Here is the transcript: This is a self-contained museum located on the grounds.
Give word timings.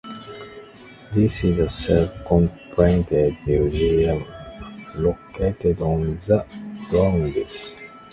This 1.13 1.43
is 1.43 1.59
a 1.59 1.69
self-contained 1.69 3.11
museum 3.45 4.25
located 4.95 5.79
on 5.79 6.17
the 6.25 6.43
grounds. 6.89 7.71